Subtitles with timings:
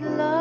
[0.00, 0.39] the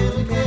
[0.00, 0.43] little.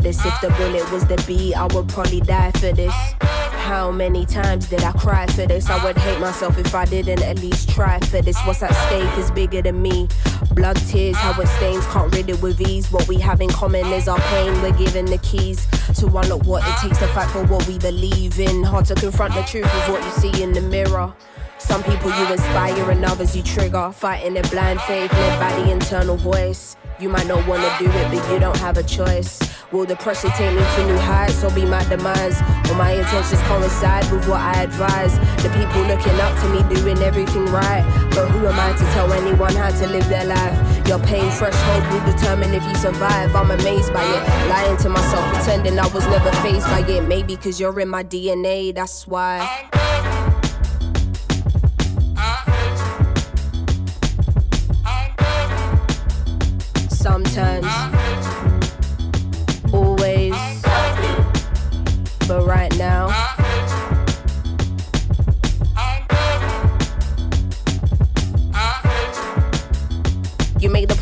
[0.00, 0.24] This.
[0.24, 2.94] If the bullet was the beat, I would probably die for this.
[3.20, 5.70] How many times did I cry for this?
[5.70, 8.36] I would hate myself if I didn't at least try for this.
[8.44, 10.08] What's at stake is bigger than me.
[10.54, 12.90] Blood, tears, how it stains, can't rid it with ease.
[12.90, 14.60] What we have in common is our pain.
[14.62, 15.66] We're given the keys
[15.98, 18.64] to unlock what it takes to fight for what we believe in.
[18.64, 21.14] Hard to confront the truth of what you see in the mirror.
[21.58, 23.92] Some people you inspire and others you trigger.
[23.92, 26.76] Fighting a blind faith led by the internal voice.
[26.98, 29.39] You might not wanna do it, but you don't have a choice.
[29.72, 32.42] Will the pressure take me to new heights or be my demise?
[32.66, 35.16] Will my intentions coincide with what I advise?
[35.44, 37.84] The people looking up to me doing everything right.
[38.10, 40.88] But who am I to tell anyone how to live their life?
[40.88, 43.36] Your pain threshold will determine if you survive.
[43.36, 44.48] I'm amazed by it.
[44.48, 47.06] Lying to myself, pretending I was never faced by it.
[47.06, 49.68] Maybe cause you're in my DNA, that's why.
[56.88, 57.66] Sometimes,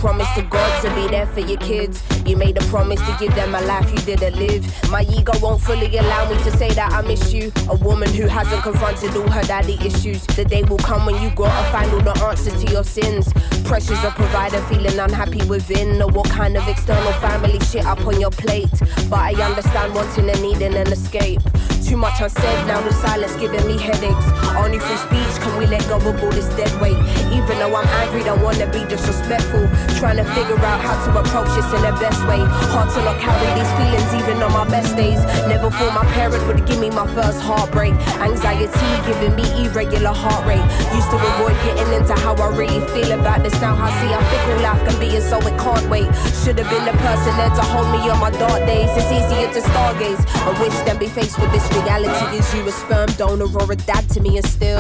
[0.09, 2.02] promise to God to be there for your kids.
[2.24, 4.64] You made a promise to give them a life you didn't live.
[4.90, 7.52] My ego won't fully allow me to say that I miss you.
[7.68, 10.24] A woman who hasn't confronted all her daddy issues.
[10.28, 13.30] The day will come when you gotta find all the answers to your sins.
[13.64, 16.00] Pressures of provider, feeling unhappy within.
[16.00, 18.72] Or what kind of external family shit up on your plate.
[19.11, 21.42] But I understand wanting and needing an escape.
[21.89, 24.28] Too much unsaid, now the silence giving me headaches.
[24.61, 27.01] Only through speech can we let go of all this dead weight.
[27.32, 29.64] Even though I'm angry, don't wanna be disrespectful.
[29.97, 32.45] Trying to figure out how to approach this in the best way.
[32.76, 35.24] Hard to not carry these feelings even on my best days.
[35.49, 37.95] Never thought my parents would give me my first heartbreak.
[38.20, 38.68] Anxiety
[39.09, 40.61] giving me irregular heart rate.
[40.93, 43.57] Used to avoid getting into how I really feel about this.
[43.64, 46.12] Now I see how fickle life can be, and so it can't wait.
[46.45, 48.93] Should have been the person there to hold me on my dark days.
[48.93, 50.20] It's easier to stargaze.
[50.45, 52.37] I wish than be faced with this reality.
[52.37, 54.79] Is you a sperm donor or a dad to me, and still.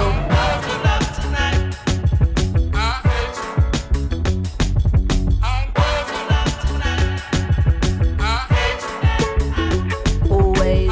[10.30, 10.90] Always,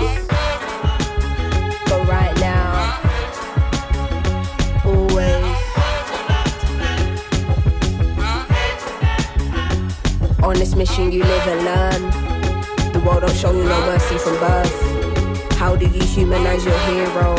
[1.88, 3.00] but right now,
[4.84, 5.56] always.
[10.42, 12.02] On this mission, you live and learn.
[12.92, 14.95] The world don't show you no mercy from birth.
[15.66, 17.34] How do you humanize your hero?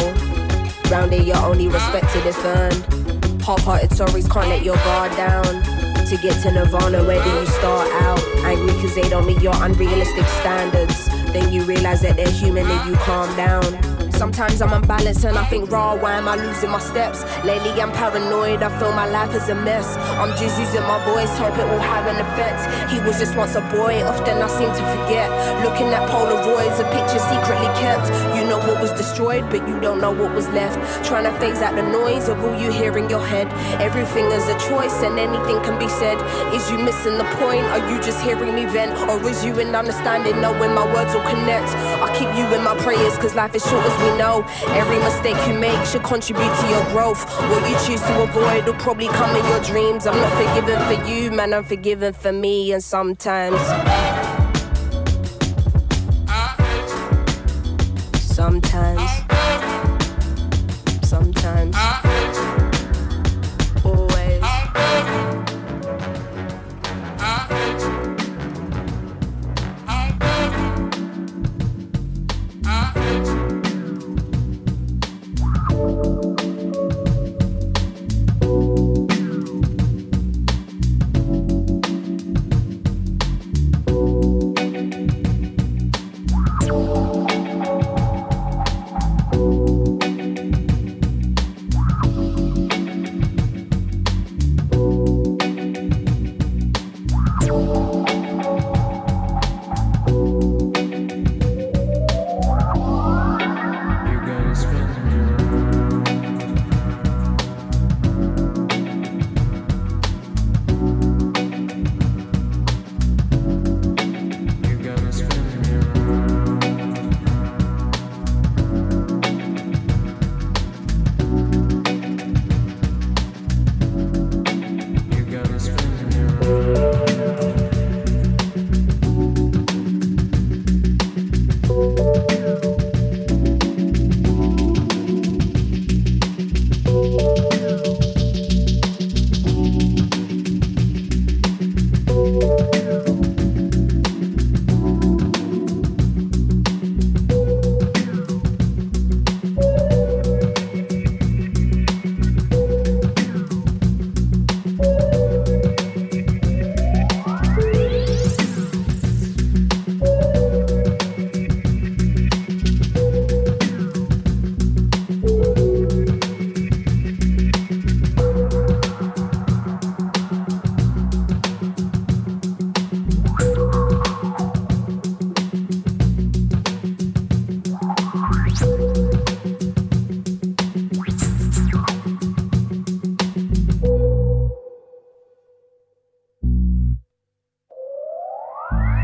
[0.91, 3.41] Round you're only respected if earned.
[3.41, 5.45] Half-hearted stories can't let your guard down.
[5.45, 8.21] To get to Nirvana, where do you start out?
[8.39, 11.07] Angry cause they don't meet your unrealistic standards.
[11.32, 13.96] Then you realize that they're human and you calm down.
[14.28, 17.23] Sometimes I'm unbalanced and I think raw, why am I losing my steps?
[17.45, 19.95] Lately I'm paranoid, I feel my life is a mess.
[20.19, 22.91] I'm just using my voice, hope it will have an effect.
[22.91, 25.32] He was just once a boy, often I seem to forget.
[25.63, 28.11] Looking at Polaroids, a picture secretly kept.
[28.36, 30.75] You know what was destroyed, but you don't know what was left.
[31.07, 33.47] Trying to phase out the noise of all you hear in your head.
[33.80, 36.19] Everything is a choice and anything can be said.
[36.51, 37.63] Is you missing the point?
[37.71, 38.91] Are you just hearing me vent?
[39.07, 41.71] Or is you in understanding, knowing my words will connect?
[42.03, 44.45] I keep you in my prayers, cause life is short as we know.
[44.70, 47.24] Every mistake you make should contribute to your growth.
[47.49, 50.05] What you choose to avoid will probably come in your dreams.
[50.07, 53.57] I'm not forgiven for you, man, I'm forgiven for me, and sometimes.
[53.57, 54.06] Sometimes.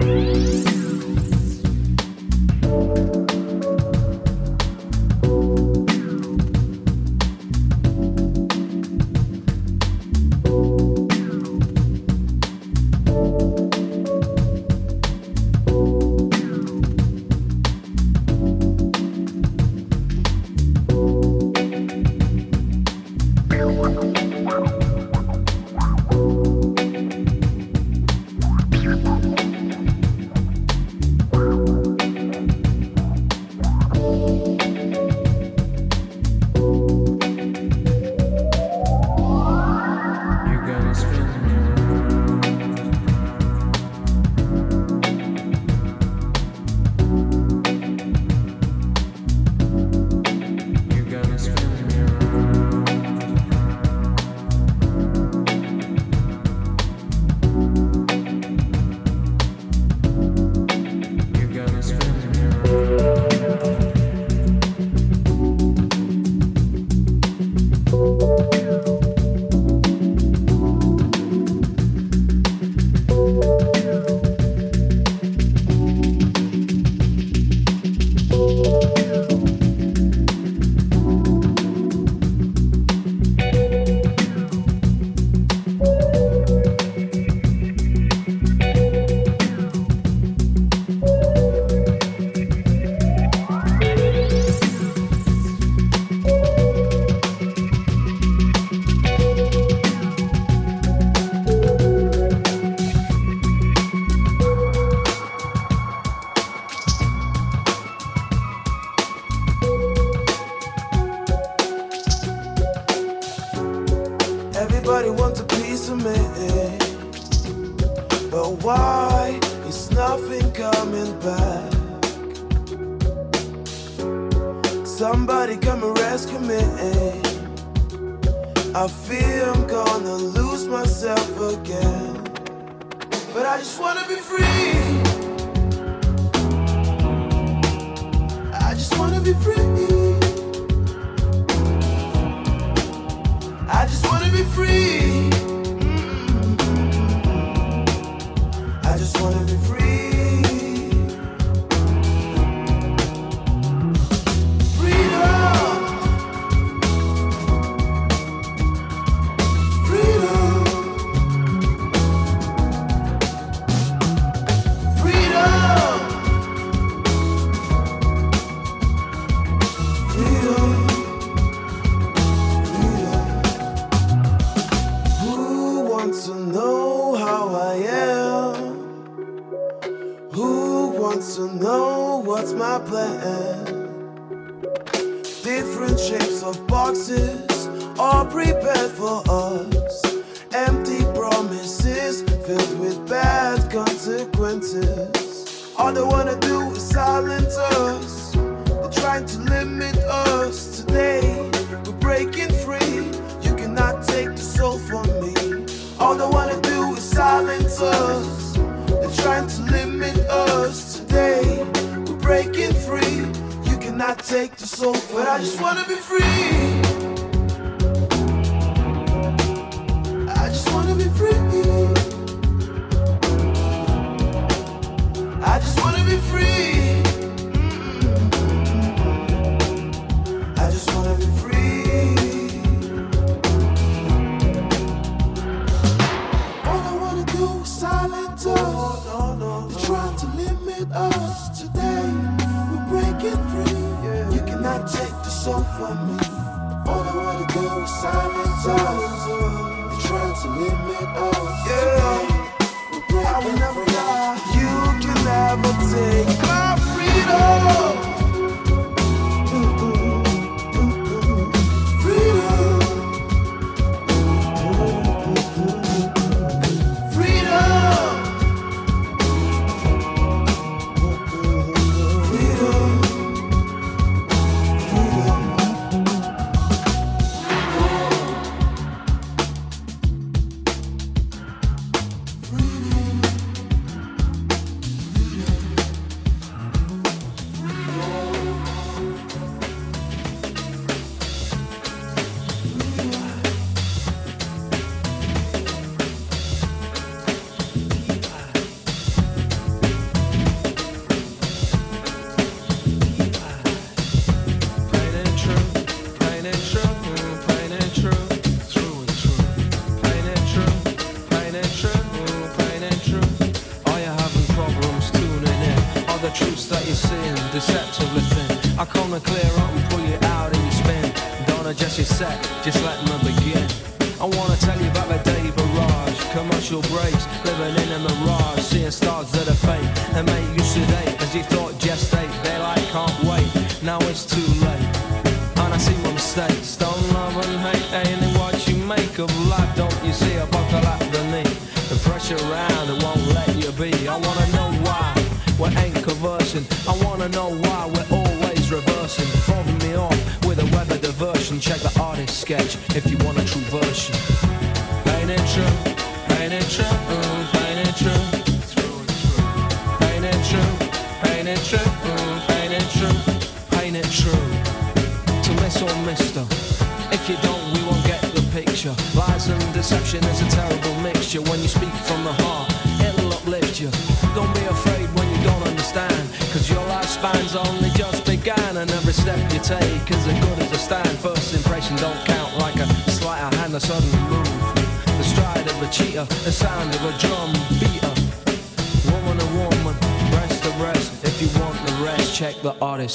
[0.01, 0.72] You're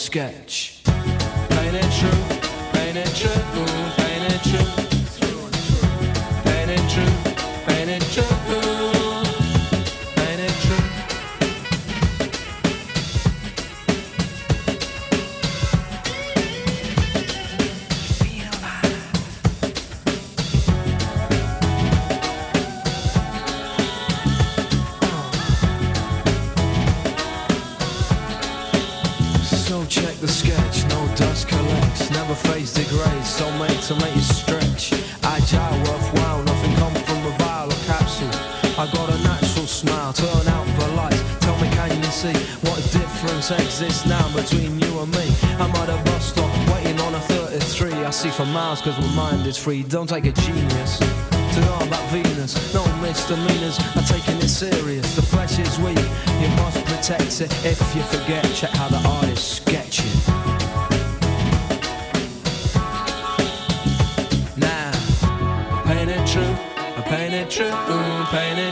[0.09, 0.58] sketch.
[48.53, 49.83] miles cause my mind is free.
[49.83, 52.75] Don't take a genius to know about Venus.
[52.75, 55.17] No misdemeanors are taking it serious.
[55.17, 55.99] The flesh is weak,
[56.41, 57.53] you must protect it.
[57.65, 60.29] If you forget, check how the artist sketches.
[64.57, 64.93] Now,
[65.85, 66.55] paint it true,
[67.05, 67.71] paint it true,
[68.31, 68.68] paint it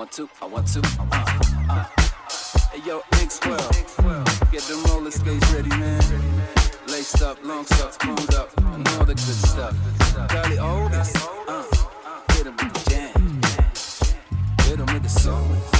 [0.00, 0.80] want to, I want to.
[0.98, 1.06] Uh,
[1.68, 1.84] uh.
[2.72, 6.00] Hey, yo, X World, get them roller skates ready, man.
[6.88, 9.76] Laced up, long socks, pulled up, and all the good stuff.
[10.30, 11.16] Curly oldest,
[11.46, 11.66] uh,
[12.06, 13.40] uh, hit him with the jam,
[14.66, 15.79] hit him with the soul.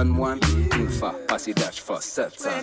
[0.00, 0.40] one one.
[0.40, 2.59] Infa, pass it dash for setter.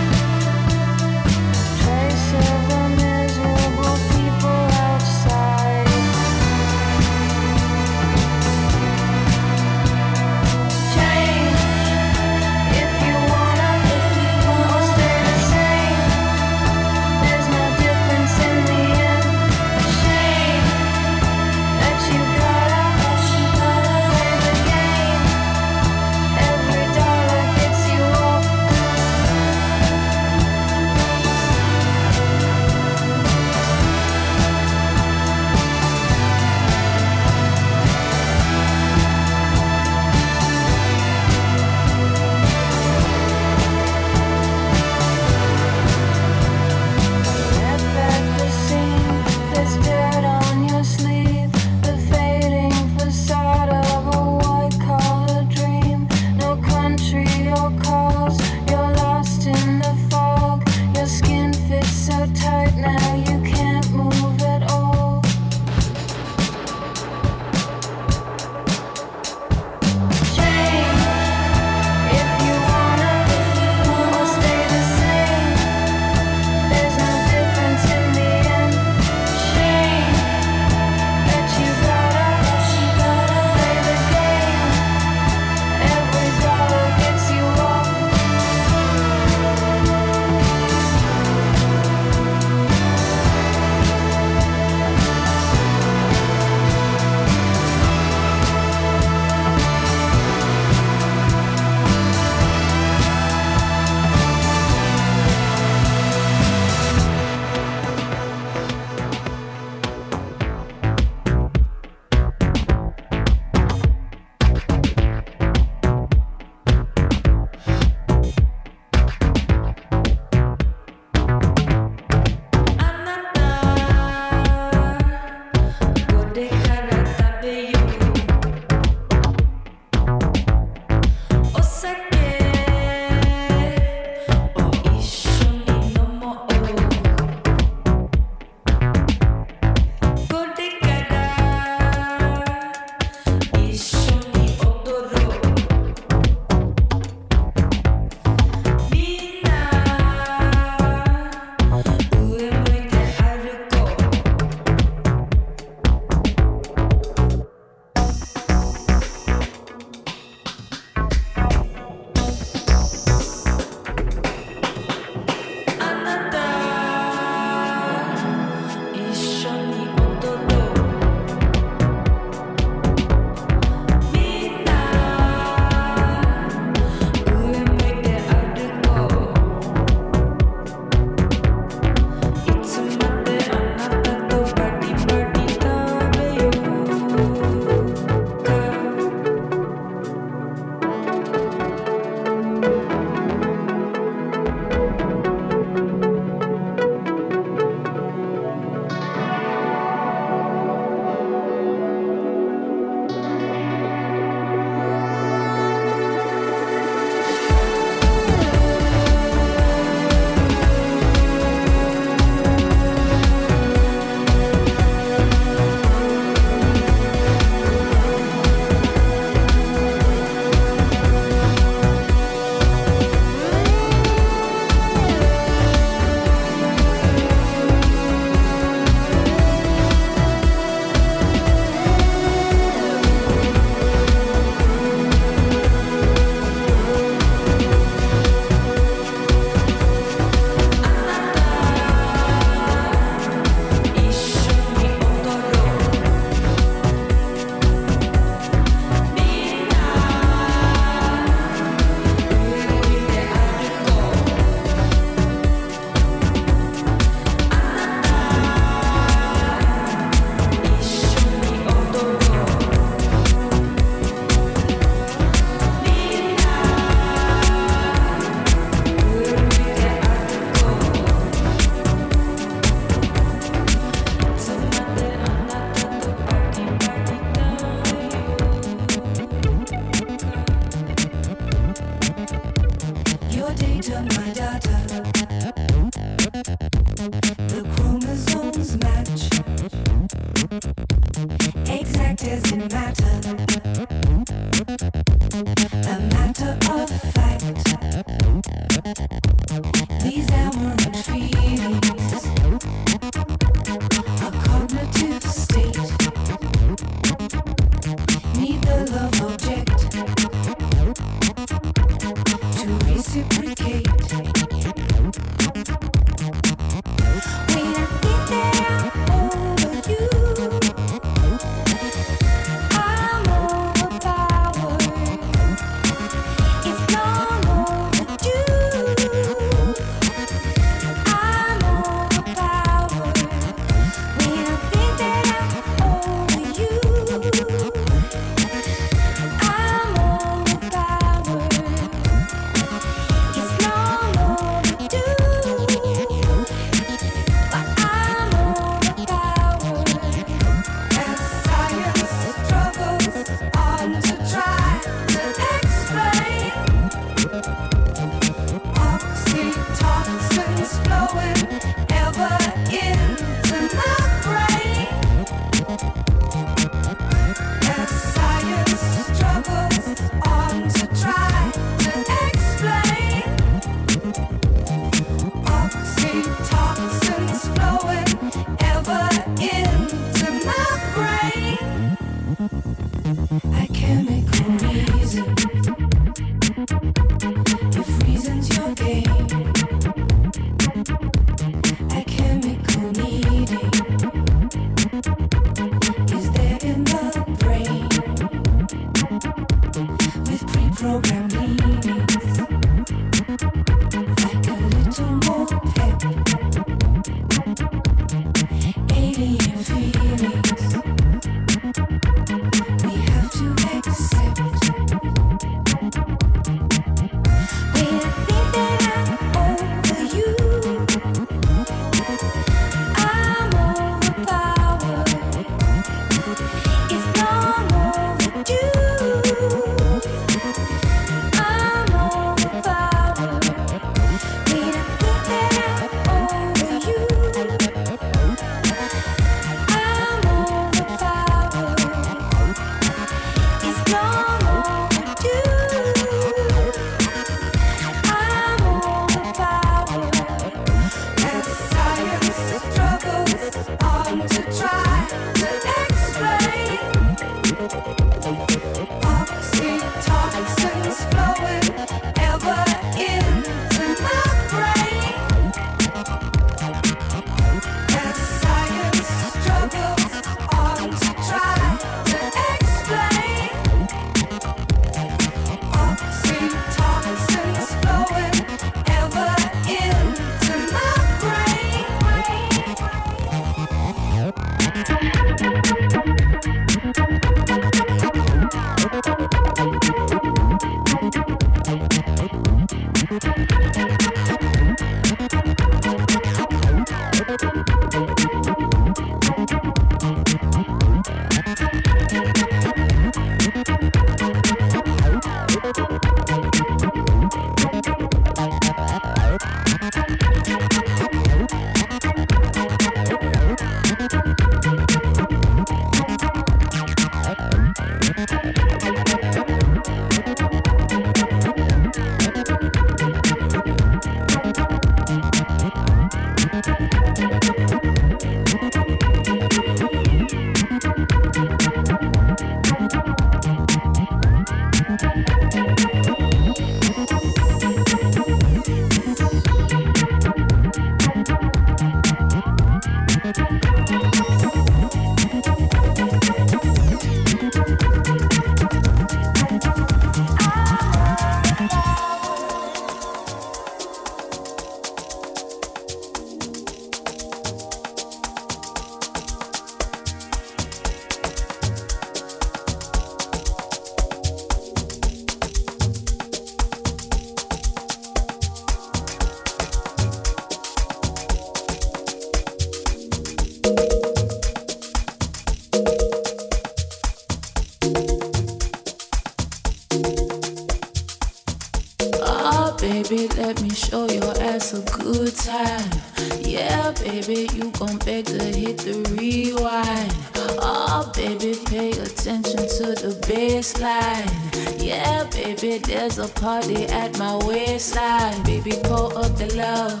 [596.18, 598.42] It's a party at my wayside.
[598.44, 600.00] Baby, pull up the love.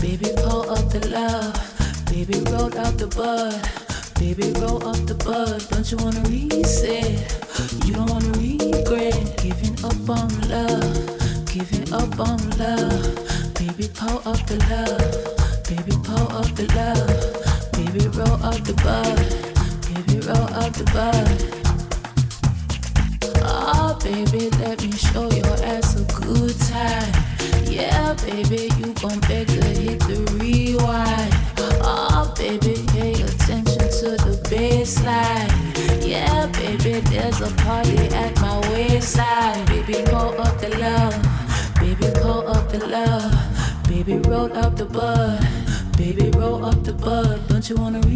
[0.00, 1.52] Baby, pull up the love.
[2.06, 3.60] Baby, roll up the bud.
[4.18, 5.60] Baby, roll up the bud.
[5.68, 7.12] Don't you wanna reset?
[7.84, 10.96] You don't wanna regret giving up on love.
[11.52, 13.52] Giving up on love.
[13.52, 15.12] Baby, pull up the love.
[15.68, 17.04] Baby, pull up the love.
[17.76, 19.20] Baby, roll up the bud.
[19.92, 21.49] Baby, roll up the bud.
[47.00, 48.09] but don't you wanna?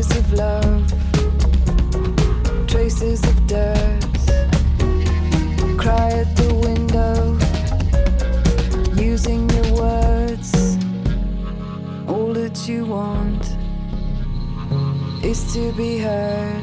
[0.00, 0.92] Traces of love,
[2.66, 4.00] traces of dirt.
[5.76, 7.36] Cry at the window,
[8.94, 10.78] using your words.
[12.08, 13.44] All that you want
[15.22, 16.59] is to be heard.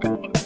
[0.00, 0.37] It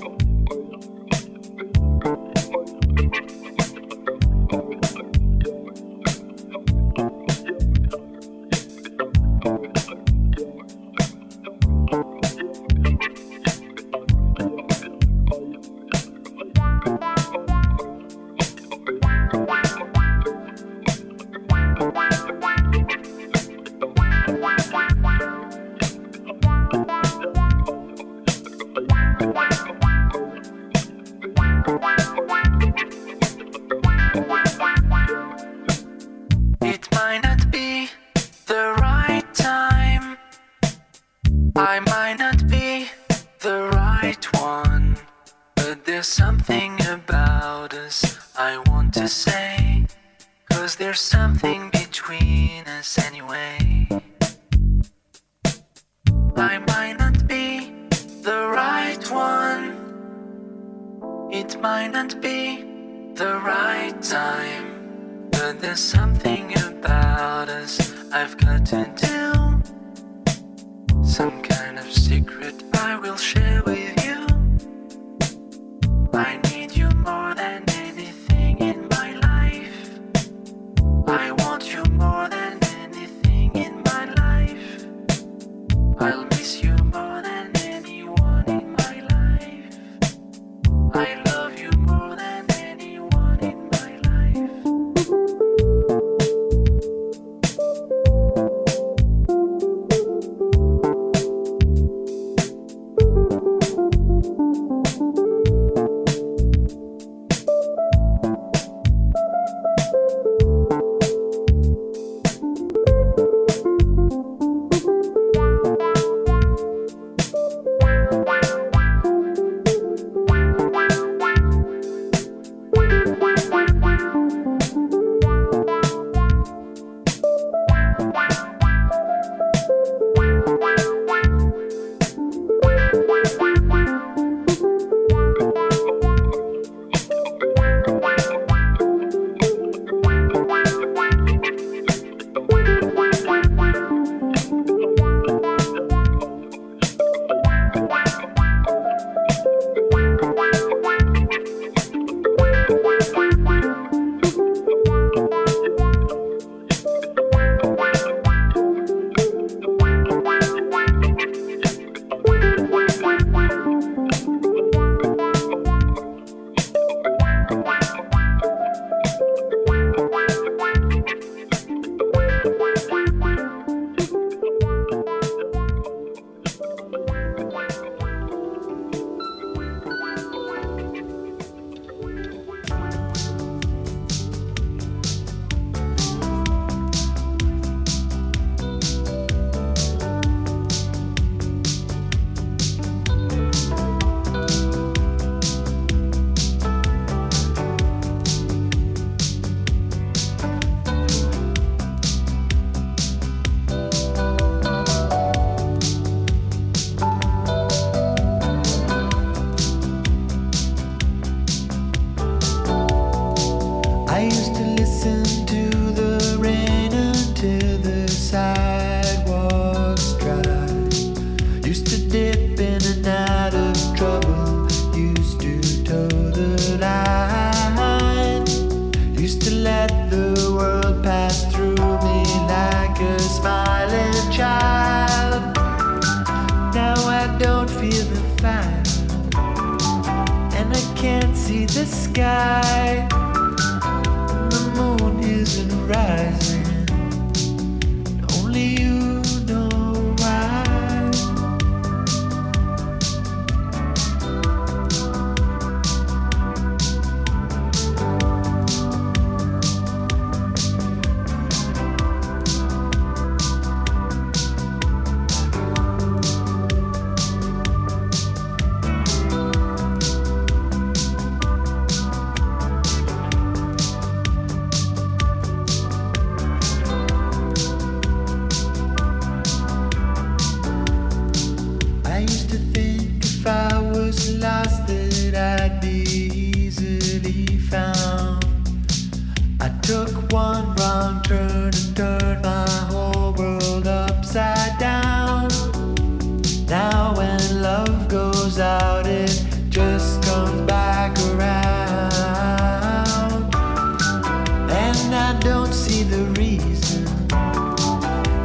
[305.13, 307.07] And I don't see the reason.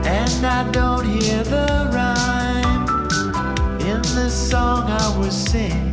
[0.05, 2.89] And I don't hear the rhyme
[3.79, 5.86] in the song I was singing.